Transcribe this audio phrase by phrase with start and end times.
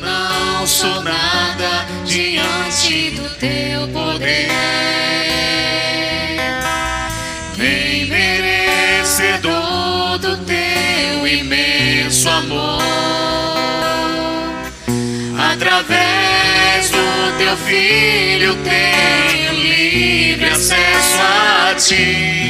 [0.00, 4.48] não sou nada diante do teu poder.
[7.56, 9.52] Nem merecedor
[10.18, 12.82] do teu imenso amor.
[15.52, 22.41] Através do teu filho tenho livre acesso a ti,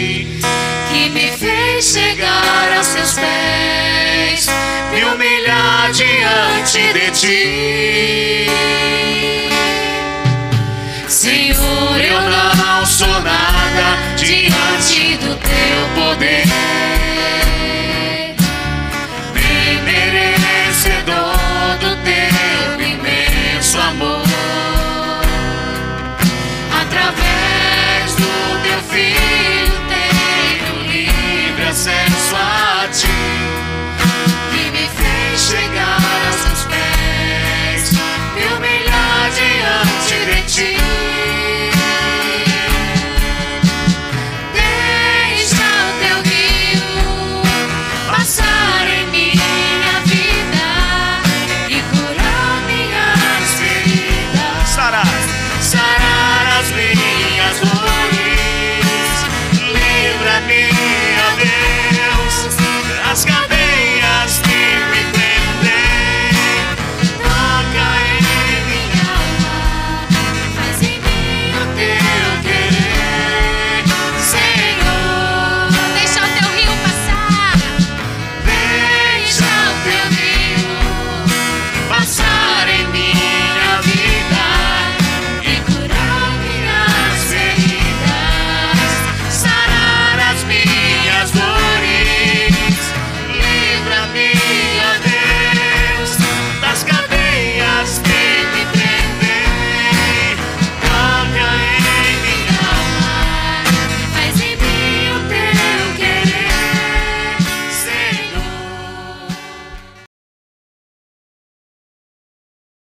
[1.12, 4.48] me fez chegar a seus pés,
[4.90, 8.46] me humilhar diante de ti.
[11.06, 12.20] Senhor, eu
[12.56, 16.81] não sou nada diante do teu poder.